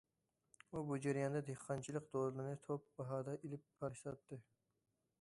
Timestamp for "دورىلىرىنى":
2.17-2.57